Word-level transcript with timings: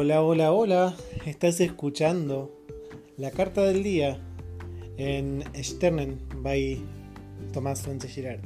Hola, 0.00 0.22
hola, 0.22 0.52
hola. 0.52 0.96
Estás 1.26 1.60
escuchando 1.60 2.56
la 3.16 3.32
carta 3.32 3.62
del 3.62 3.82
día 3.82 4.20
en 4.96 5.42
Sternen 5.60 6.24
by 6.36 6.80
Tomás 7.52 7.80
Sánchez 7.80 8.12
Girard. 8.12 8.40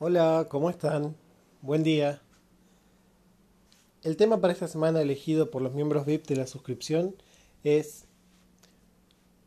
Hola, 0.00 0.48
¿cómo 0.50 0.68
están? 0.70 1.14
Buen 1.62 1.84
día. 1.84 2.20
El 4.02 4.16
tema 4.16 4.40
para 4.40 4.52
esta 4.52 4.66
semana 4.66 5.00
elegido 5.00 5.52
por 5.52 5.62
los 5.62 5.72
miembros 5.72 6.04
VIP 6.04 6.26
de 6.26 6.34
la 6.34 6.48
suscripción 6.48 7.14
es 7.62 8.08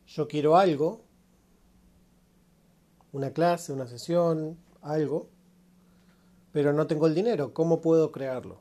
Yo 0.06 0.26
quiero 0.26 0.56
algo, 0.56 1.02
una 3.12 3.34
clase, 3.34 3.74
una 3.74 3.88
sesión, 3.88 4.56
algo, 4.92 5.28
pero 6.52 6.72
no 6.72 6.86
tengo 6.86 7.06
el 7.06 7.14
dinero. 7.14 7.52
¿Cómo 7.54 7.80
puedo 7.80 8.10
crearlo? 8.12 8.60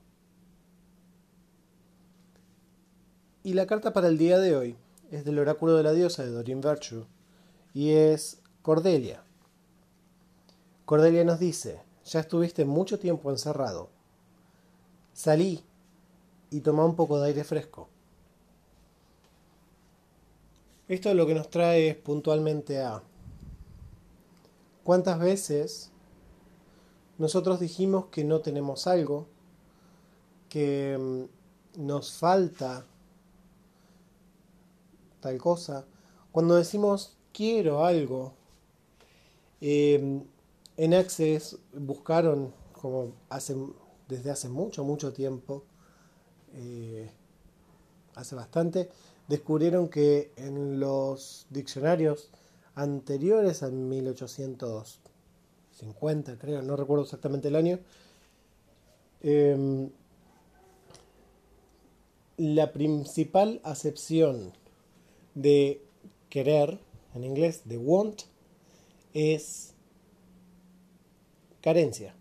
Y 3.43 3.53
la 3.53 3.65
carta 3.65 3.93
para 3.93 4.07
el 4.07 4.17
día 4.17 4.39
de 4.39 4.55
hoy 4.55 4.75
es 5.09 5.23
del 5.23 5.39
oráculo 5.39 5.75
de 5.75 5.83
la 5.83 5.93
diosa 5.93 6.23
de 6.23 6.31
Doreen 6.31 6.61
Virtue 6.61 7.05
y 7.73 7.91
es 7.91 8.41
Cordelia. 8.61 9.23
Cordelia 10.85 11.23
nos 11.23 11.39
dice, 11.39 11.81
ya 12.05 12.19
estuviste 12.19 12.65
mucho 12.65 12.99
tiempo 12.99 13.29
encerrado. 13.31 13.89
Salí 15.13 15.63
y 16.49 16.61
toma 16.61 16.85
un 16.85 16.95
poco 16.95 17.19
de 17.19 17.27
aire 17.27 17.43
fresco. 17.43 17.89
Esto 20.87 21.13
lo 21.13 21.25
que 21.25 21.35
nos 21.35 21.49
trae 21.49 21.95
puntualmente 21.95 22.81
a 22.81 23.01
cuántas 24.83 25.19
veces 25.19 25.91
nosotros 27.17 27.59
dijimos 27.59 28.07
que 28.07 28.23
no 28.23 28.41
tenemos 28.41 28.87
algo, 28.87 29.27
que 30.49 30.97
mm, 30.97 31.85
nos 31.85 32.13
falta 32.13 32.85
tal 35.19 35.37
cosa. 35.37 35.85
Cuando 36.31 36.55
decimos 36.55 37.17
quiero 37.33 37.85
algo, 37.85 38.33
em, 39.61 40.23
en 40.77 40.93
Access 40.93 41.57
buscaron, 41.73 42.53
como 42.73 43.13
hace, 43.29 43.55
desde 44.07 44.31
hace 44.31 44.49
mucho, 44.49 44.83
mucho 44.83 45.11
tiempo, 45.13 45.63
eh, 46.53 47.09
hace 48.15 48.35
bastante, 48.35 48.89
descubrieron 49.27 49.89
que 49.89 50.31
en 50.35 50.79
los 50.79 51.47
diccionarios 51.49 52.29
anteriores 52.75 53.63
a 53.63 53.69
1850, 55.81 56.37
creo, 56.37 56.61
no 56.61 56.75
recuerdo 56.75 57.03
exactamente 57.03 57.47
el 57.47 57.55
año, 57.55 57.79
em, 59.21 59.89
la 62.37 62.71
principal 62.71 63.61
acepción 63.63 64.53
de 65.35 65.81
querer, 66.29 66.79
en 67.15 67.23
inglés, 67.23 67.61
de 67.65 67.77
want, 67.77 68.21
es 69.13 69.73
carencia. 71.61 72.13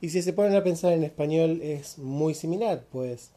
Y 0.00 0.10
si 0.10 0.22
se 0.22 0.32
ponen 0.32 0.54
a 0.54 0.62
pensar 0.62 0.92
en 0.92 1.04
español 1.04 1.60
es 1.62 1.98
muy 1.98 2.34
similar, 2.34 2.84
pues 2.92 3.30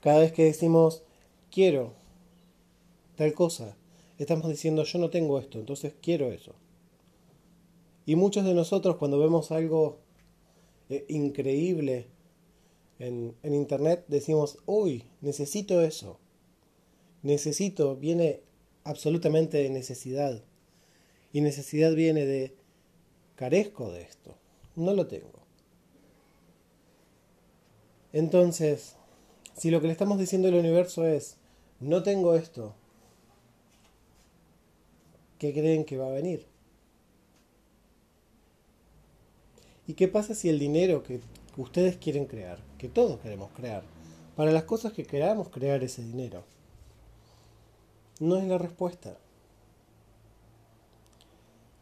cada 0.00 0.20
vez 0.20 0.32
que 0.32 0.44
decimos 0.44 1.02
quiero 1.50 1.92
tal 3.16 3.32
cosa, 3.34 3.76
estamos 4.18 4.48
diciendo 4.48 4.84
yo 4.84 4.98
no 4.98 5.10
tengo 5.10 5.38
esto, 5.38 5.58
entonces 5.58 5.94
quiero 6.00 6.32
eso. 6.32 6.54
Y 8.06 8.16
muchos 8.16 8.44
de 8.44 8.54
nosotros 8.54 8.96
cuando 8.96 9.18
vemos 9.18 9.50
algo 9.50 9.98
eh, 10.90 11.04
increíble 11.08 12.06
en, 12.98 13.34
en 13.42 13.54
internet 13.54 14.04
decimos, 14.08 14.58
uy, 14.66 15.04
necesito 15.20 15.80
eso. 15.82 16.18
Necesito, 17.22 17.96
viene 17.96 18.40
absolutamente 18.84 19.58
de 19.58 19.70
necesidad. 19.70 20.42
Y 21.32 21.40
necesidad 21.40 21.94
viene 21.94 22.26
de, 22.26 22.54
carezco 23.36 23.90
de 23.90 24.02
esto, 24.02 24.36
no 24.76 24.92
lo 24.94 25.06
tengo. 25.06 25.44
Entonces, 28.12 28.96
si 29.56 29.70
lo 29.70 29.80
que 29.80 29.88
le 29.88 29.92
estamos 29.92 30.18
diciendo 30.18 30.48
al 30.48 30.54
universo 30.54 31.06
es, 31.06 31.36
no 31.80 32.02
tengo 32.02 32.34
esto, 32.34 32.74
¿qué 35.38 35.52
creen 35.52 35.84
que 35.84 35.96
va 35.96 36.06
a 36.06 36.12
venir? 36.12 36.46
¿Y 39.86 39.94
qué 39.94 40.08
pasa 40.08 40.34
si 40.34 40.48
el 40.48 40.58
dinero 40.58 41.02
que 41.02 41.20
ustedes 41.56 41.96
quieren 41.96 42.26
crear, 42.26 42.58
que 42.78 42.88
todos 42.88 43.20
queremos 43.20 43.50
crear, 43.52 43.82
para 44.36 44.50
las 44.50 44.64
cosas 44.64 44.92
que 44.92 45.04
queramos 45.04 45.48
crear 45.48 45.82
ese 45.84 46.02
dinero, 46.02 46.44
no 48.20 48.36
es 48.36 48.48
la 48.48 48.58
respuesta? 48.58 49.18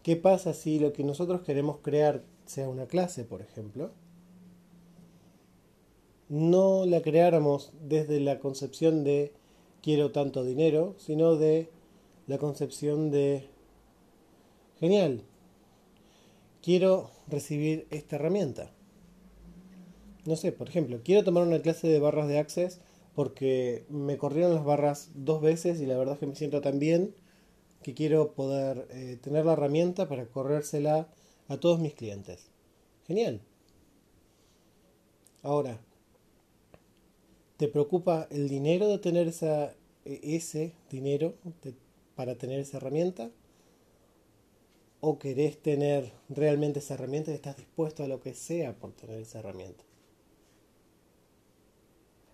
¿Qué 0.03 0.17
pasa 0.17 0.53
si 0.53 0.79
lo 0.79 0.93
que 0.93 1.05
nosotros 1.05 1.43
queremos 1.43 1.79
crear 1.79 2.23
sea 2.45 2.69
una 2.69 2.87
clase, 2.87 3.25
por 3.25 3.41
ejemplo? 3.41 3.93
no 6.33 6.87
la 6.87 7.03
creáramos 7.03 7.73
desde 7.83 8.19
la 8.19 8.39
concepción 8.39 9.05
de 9.05 9.33
quiero 9.83 10.13
tanto 10.13 10.45
dinero, 10.45 10.95
sino 10.97 11.37
de 11.37 11.69
la 12.27 12.39
concepción 12.39 13.11
de 13.11 13.51
genial, 14.81 15.25
quiero 16.62 17.11
recibir 17.28 17.87
esta 17.91 18.17
herramienta. 18.17 18.71
No 20.25 20.37
sé, 20.37 20.53
por 20.53 20.69
ejemplo, 20.69 21.00
quiero 21.05 21.25
tomar 21.25 21.47
una 21.47 21.61
clase 21.61 21.89
de 21.89 21.99
barras 21.99 22.28
de 22.28 22.39
Access 22.39 22.81
porque 23.15 23.84
me 23.89 24.17
corrieron 24.17 24.55
las 24.55 24.65
barras 24.65 25.11
dos 25.15 25.43
veces 25.43 25.81
y 25.81 25.87
la 25.87 25.99
verdad 25.99 26.15
es 26.15 26.21
que 26.21 26.27
me 26.27 26.37
siento 26.37 26.61
tan 26.61 26.78
bien 26.78 27.15
que 27.83 27.95
quiero 27.95 28.33
poder 28.33 28.87
eh, 28.91 29.19
tener 29.21 29.45
la 29.45 29.55
herramienta 29.55 30.09
para 30.09 30.27
corrérsela 30.27 31.09
a 31.49 31.56
todos 31.59 31.81
mis 31.81 31.95
clientes. 31.95 32.47
Genial. 33.06 33.41
Ahora, 35.43 35.81
¿Te 37.62 37.69
preocupa 37.69 38.27
el 38.33 38.49
dinero 38.49 38.89
de 38.89 38.99
tener 38.99 39.28
esa, 39.28 39.72
e, 40.05 40.19
ese 40.34 40.72
dinero 40.91 41.34
para 42.17 42.34
tener 42.34 42.59
esa 42.59 42.78
herramienta? 42.78 43.31
¿O 45.05 45.19
querés 45.19 45.61
tener 45.61 46.13
realmente 46.29 46.79
esa 46.79 46.95
herramienta 46.95 47.33
y 47.33 47.35
estás 47.35 47.57
dispuesto 47.57 48.05
a 48.05 48.07
lo 48.07 48.21
que 48.21 48.35
sea 48.35 48.73
por 48.73 48.93
tener 48.93 49.21
esa 49.21 49.41
herramienta? 49.41 49.83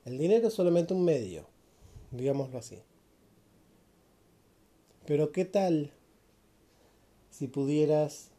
El 0.05 0.19
dinero 0.19 0.49
es 0.49 0.53
solamente 0.53 0.93
un 0.93 1.03
medio, 1.03 1.47
digámoslo 2.11 2.59
así. 2.59 2.79
Pero 5.07 5.33
¿qué 5.33 5.47
tal 5.47 5.93
si 7.31 7.47
pudieras 7.47 8.33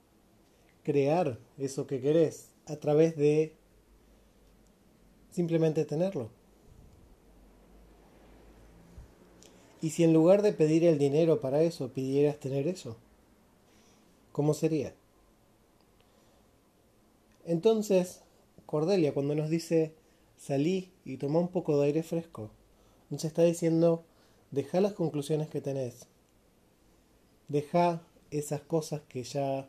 crear 0.83 1.39
eso 1.57 1.87
que 1.87 1.99
querés 1.99 2.51
a 2.67 2.75
través 2.75 3.17
de 3.17 3.55
simplemente 5.31 5.85
tenerlo? 5.85 6.29
¿Y 9.81 9.89
si 9.89 10.03
en 10.03 10.13
lugar 10.13 10.43
de 10.43 10.53
pedir 10.53 10.83
el 10.83 10.99
dinero 10.99 11.41
para 11.41 11.63
eso, 11.63 11.91
pidieras 11.91 12.39
tener 12.39 12.67
eso? 12.67 12.95
¿Cómo 14.39 14.53
sería? 14.53 14.93
Entonces, 17.45 18.21
Cordelia, 18.65 19.13
cuando 19.13 19.35
nos 19.35 19.49
dice 19.49 19.91
salí 20.37 20.93
y 21.03 21.17
toma 21.17 21.39
un 21.39 21.49
poco 21.49 21.77
de 21.77 21.87
aire 21.87 22.03
fresco, 22.03 22.49
nos 23.09 23.25
está 23.25 23.43
diciendo 23.43 24.05
deja 24.51 24.79
las 24.79 24.93
conclusiones 24.93 25.49
que 25.49 25.59
tenés. 25.59 26.05
Deja 27.49 28.01
esas 28.31 28.61
cosas 28.61 29.01
que 29.09 29.23
ya 29.23 29.67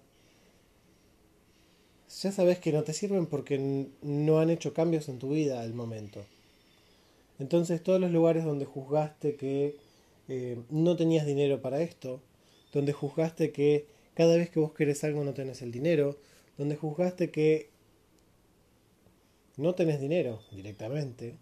ya 2.23 2.31
sabes 2.31 2.61
que 2.61 2.73
no 2.73 2.85
te 2.85 2.93
sirven 2.93 3.27
porque 3.27 3.89
no 4.03 4.39
han 4.39 4.51
hecho 4.51 4.73
cambios 4.73 5.09
en 5.09 5.19
tu 5.19 5.31
vida 5.31 5.63
al 5.63 5.75
momento. 5.75 6.25
Entonces 7.41 7.83
todos 7.83 8.01
los 8.01 8.13
lugares 8.13 8.45
donde 8.45 8.67
juzgaste 8.67 9.35
que 9.35 9.79
eh, 10.29 10.63
no 10.71 10.95
tenías 10.95 11.27
dinero 11.27 11.61
para 11.61 11.83
esto, 11.83 12.21
donde 12.73 12.93
juzgaste 12.93 13.51
que 13.51 13.99
cada 14.15 14.37
vez 14.37 14.51
que 14.51 14.61
vos 14.61 14.73
querés 14.73 15.05
algo 15.05 15.25
no 15.25 15.35
tenés 15.35 15.63
el 15.63 15.73
dinero, 15.73 16.19
donde 16.59 16.77
juzgaste 16.77 17.31
que 17.31 17.71
no 19.57 19.75
tenés 19.75 20.01
dinero 20.01 20.43
directamente, 20.53 21.37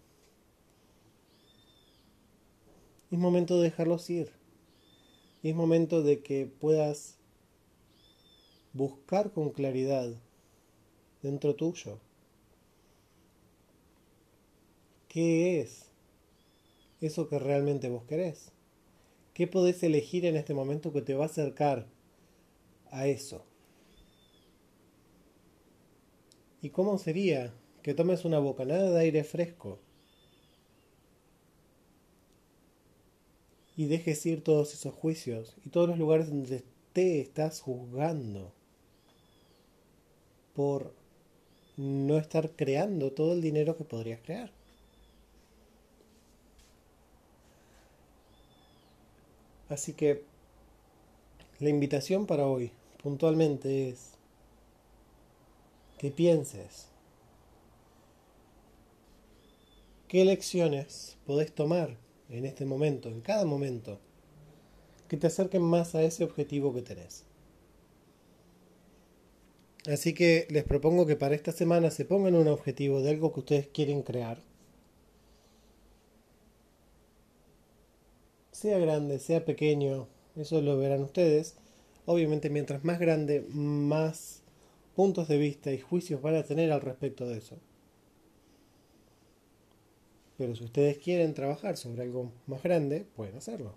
es 3.11 3.17
momento 3.17 3.57
de 3.57 3.63
dejarlos 3.63 4.09
ir. 4.09 4.31
es 5.41 5.55
momento 5.55 6.03
de 6.03 6.21
que 6.21 6.45
puedas 6.45 7.17
buscar 8.73 9.31
con 9.31 9.51
claridad 9.51 10.13
dentro 11.21 11.55
tuyo 11.55 11.99
qué 15.09 15.59
es 15.59 15.87
eso 17.01 17.27
que 17.27 17.39
realmente 17.39 17.89
vos 17.89 18.03
querés. 18.03 18.51
¿Qué 19.33 19.47
podés 19.47 19.83
elegir 19.83 20.25
en 20.25 20.35
este 20.35 20.53
momento 20.53 20.93
que 20.93 21.01
te 21.01 21.13
va 21.13 21.25
a 21.25 21.27
acercar 21.27 21.87
a 22.91 23.07
eso? 23.07 23.45
¿Y 26.61 26.69
cómo 26.69 26.97
sería 26.97 27.53
que 27.81 27.93
tomes 27.93 28.25
una 28.25 28.39
bocanada 28.39 28.91
de 28.91 28.99
aire 28.99 29.23
fresco 29.23 29.79
y 33.77 33.85
dejes 33.85 34.25
ir 34.25 34.43
todos 34.43 34.73
esos 34.73 34.93
juicios 34.93 35.55
y 35.65 35.69
todos 35.69 35.87
los 35.87 35.97
lugares 35.97 36.27
donde 36.27 36.63
te 36.91 37.21
estás 37.21 37.61
juzgando 37.61 38.51
por 40.53 40.93
no 41.77 42.17
estar 42.17 42.51
creando 42.51 43.13
todo 43.13 43.31
el 43.33 43.41
dinero 43.41 43.77
que 43.77 43.85
podrías 43.85 44.19
crear? 44.19 44.51
Así 49.69 49.93
que 49.93 50.23
la 51.59 51.69
invitación 51.69 52.25
para 52.25 52.47
hoy 52.47 52.71
puntualmente 53.01 53.89
es 53.89 54.11
que 55.97 56.11
pienses 56.11 56.87
qué 60.07 60.25
lecciones 60.25 61.17
podés 61.25 61.53
tomar 61.53 61.97
en 62.29 62.45
este 62.45 62.65
momento, 62.65 63.09
en 63.09 63.21
cada 63.21 63.45
momento, 63.45 63.99
que 65.07 65.17
te 65.17 65.27
acerquen 65.27 65.61
más 65.61 65.95
a 65.95 66.03
ese 66.03 66.23
objetivo 66.23 66.73
que 66.73 66.81
tenés. 66.81 67.25
Así 69.87 70.13
que 70.13 70.45
les 70.49 70.63
propongo 70.63 71.05
que 71.05 71.15
para 71.15 71.35
esta 71.35 71.51
semana 71.51 71.89
se 71.89 72.05
pongan 72.05 72.35
un 72.35 72.47
objetivo 72.47 73.01
de 73.01 73.11
algo 73.11 73.33
que 73.33 73.39
ustedes 73.39 73.67
quieren 73.67 74.03
crear. 74.03 74.41
Sea 78.51 78.77
grande, 78.77 79.19
sea 79.19 79.45
pequeño, 79.45 80.07
eso 80.35 80.61
lo 80.61 80.77
verán 80.77 81.01
ustedes. 81.01 81.55
Obviamente 82.05 82.49
mientras 82.49 82.83
más 82.83 82.99
grande, 82.99 83.45
más 83.49 84.41
puntos 84.95 85.27
de 85.27 85.37
vista 85.37 85.71
y 85.71 85.79
juicios 85.79 86.21
van 86.21 86.35
a 86.35 86.43
tener 86.43 86.71
al 86.71 86.81
respecto 86.81 87.27
de 87.27 87.37
eso. 87.37 87.57
Pero 90.37 90.55
si 90.55 90.63
ustedes 90.63 90.97
quieren 90.97 91.33
trabajar 91.33 91.77
sobre 91.77 92.03
algo 92.03 92.31
más 92.47 92.63
grande, 92.63 93.05
pueden 93.15 93.35
hacerlo. 93.35 93.75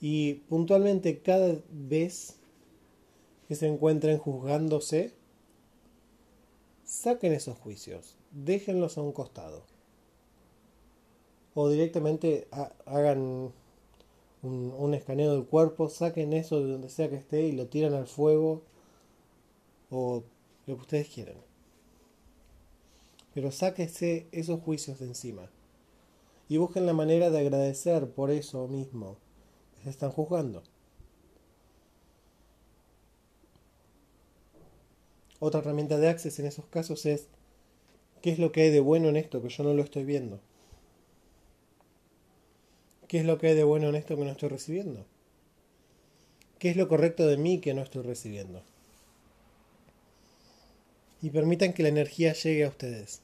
Y 0.00 0.34
puntualmente 0.48 1.20
cada 1.20 1.58
vez 1.70 2.36
que 3.48 3.54
se 3.54 3.66
encuentren 3.66 4.18
juzgándose, 4.18 5.12
saquen 6.84 7.32
esos 7.32 7.56
juicios, 7.56 8.16
déjenlos 8.30 8.98
a 8.98 9.02
un 9.02 9.12
costado. 9.12 9.64
O 11.54 11.68
directamente 11.70 12.48
hagan 12.84 13.52
un, 14.46 14.94
escaneo 14.94 15.32
del 15.32 15.44
cuerpo, 15.44 15.88
saquen 15.88 16.32
eso 16.32 16.60
de 16.60 16.72
donde 16.72 16.88
sea 16.88 17.08
que 17.08 17.16
esté 17.16 17.42
y 17.42 17.52
lo 17.52 17.66
tiran 17.66 17.94
al 17.94 18.06
fuego 18.06 18.62
o 19.90 20.22
lo 20.66 20.76
que 20.76 20.80
ustedes 20.80 21.08
quieran. 21.08 21.36
Pero 23.34 23.50
sáquese 23.50 24.26
esos 24.32 24.60
juicios 24.60 24.98
de 24.98 25.06
encima 25.06 25.50
y 26.48 26.56
busquen 26.56 26.86
la 26.86 26.92
manera 26.92 27.30
de 27.30 27.40
agradecer 27.40 28.08
por 28.10 28.30
eso 28.30 28.68
mismo 28.68 29.16
que 29.76 29.84
se 29.84 29.90
están 29.90 30.10
juzgando. 30.10 30.62
Otra 35.38 35.60
herramienta 35.60 35.98
de 35.98 36.08
Access 36.08 36.38
en 36.38 36.46
esos 36.46 36.64
casos 36.66 37.04
es 37.04 37.28
¿qué 38.22 38.30
es 38.30 38.38
lo 38.38 38.52
que 38.52 38.62
hay 38.62 38.70
de 38.70 38.80
bueno 38.80 39.08
en 39.08 39.16
esto 39.16 39.42
que 39.42 39.48
yo 39.48 39.64
no 39.64 39.74
lo 39.74 39.82
estoy 39.82 40.04
viendo? 40.04 40.40
¿Qué 43.08 43.20
es 43.20 43.24
lo 43.24 43.38
que 43.38 43.48
hay 43.48 43.54
de 43.54 43.62
bueno 43.62 43.88
en 43.88 43.94
esto 43.94 44.16
que 44.16 44.24
no 44.24 44.32
estoy 44.32 44.48
recibiendo? 44.48 45.06
¿Qué 46.58 46.70
es 46.70 46.76
lo 46.76 46.88
correcto 46.88 47.26
de 47.28 47.36
mí 47.36 47.60
que 47.60 47.72
no 47.72 47.82
estoy 47.82 48.02
recibiendo? 48.02 48.62
Y 51.22 51.30
permitan 51.30 51.72
que 51.72 51.84
la 51.84 51.88
energía 51.88 52.32
llegue 52.32 52.64
a 52.64 52.68
ustedes. 52.68 53.20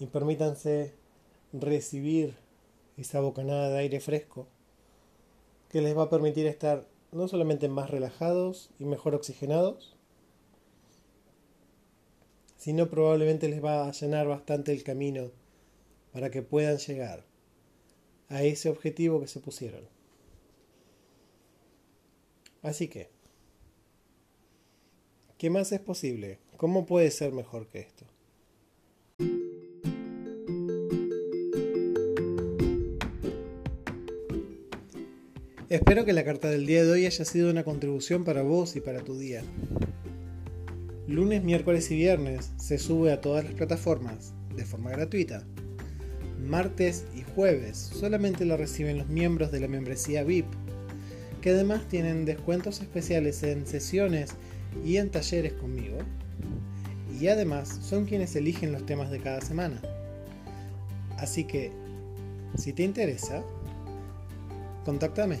Y 0.00 0.06
permítanse 0.06 0.94
recibir 1.52 2.34
esa 2.96 3.20
bocanada 3.20 3.68
de 3.68 3.78
aire 3.78 4.00
fresco 4.00 4.48
que 5.70 5.80
les 5.80 5.96
va 5.96 6.04
a 6.04 6.10
permitir 6.10 6.46
estar 6.46 6.88
no 7.12 7.28
solamente 7.28 7.68
más 7.68 7.90
relajados 7.90 8.70
y 8.80 8.84
mejor 8.84 9.14
oxigenados, 9.14 9.96
sino 12.56 12.90
probablemente 12.90 13.48
les 13.48 13.64
va 13.64 13.86
a 13.86 13.92
llenar 13.92 14.26
bastante 14.26 14.72
el 14.72 14.82
camino 14.82 15.30
para 16.12 16.30
que 16.30 16.42
puedan 16.42 16.78
llegar 16.78 17.35
a 18.28 18.42
ese 18.42 18.68
objetivo 18.68 19.20
que 19.20 19.28
se 19.28 19.40
pusieron. 19.40 19.82
Así 22.62 22.88
que, 22.88 23.10
¿qué 25.38 25.50
más 25.50 25.70
es 25.72 25.80
posible? 25.80 26.38
¿Cómo 26.56 26.86
puede 26.86 27.10
ser 27.10 27.32
mejor 27.32 27.68
que 27.68 27.80
esto? 27.80 28.06
Espero 35.68 36.04
que 36.04 36.12
la 36.12 36.24
carta 36.24 36.48
del 36.48 36.64
día 36.64 36.84
de 36.84 36.92
hoy 36.92 37.06
haya 37.06 37.24
sido 37.24 37.50
una 37.50 37.64
contribución 37.64 38.24
para 38.24 38.42
vos 38.42 38.76
y 38.76 38.80
para 38.80 39.02
tu 39.02 39.18
día. 39.18 39.42
Lunes, 41.08 41.42
miércoles 41.42 41.90
y 41.90 41.96
viernes 41.96 42.52
se 42.56 42.78
sube 42.78 43.12
a 43.12 43.20
todas 43.20 43.44
las 43.44 43.54
plataformas 43.54 44.32
de 44.54 44.64
forma 44.64 44.90
gratuita. 44.90 45.44
Martes 46.40 47.04
y 47.14 47.22
jueves 47.36 47.76
solamente 47.76 48.46
lo 48.46 48.56
reciben 48.56 48.96
los 48.96 49.08
miembros 49.08 49.52
de 49.52 49.60
la 49.60 49.68
membresía 49.68 50.24
VIP, 50.24 50.46
que 51.42 51.50
además 51.50 51.86
tienen 51.86 52.24
descuentos 52.24 52.80
especiales 52.80 53.42
en 53.42 53.66
sesiones 53.66 54.30
y 54.82 54.96
en 54.96 55.10
talleres 55.10 55.52
conmigo. 55.52 55.98
Y 57.20 57.28
además 57.28 57.78
son 57.82 58.06
quienes 58.06 58.34
eligen 58.36 58.72
los 58.72 58.86
temas 58.86 59.10
de 59.10 59.20
cada 59.20 59.42
semana. 59.42 59.80
Así 61.18 61.44
que, 61.44 61.72
si 62.56 62.72
te 62.72 62.82
interesa, 62.84 63.42
contáctame. 64.86 65.40